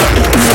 Música 0.00 0.49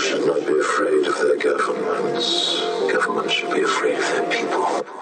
Should 0.00 0.26
not 0.26 0.46
be 0.46 0.58
afraid 0.58 1.06
of 1.06 1.14
their 1.18 1.36
governments. 1.36 2.58
Governments 2.90 3.34
should 3.34 3.52
be 3.52 3.60
afraid 3.60 3.96
of 3.96 4.00
their 4.00 4.30
people. 4.30 4.99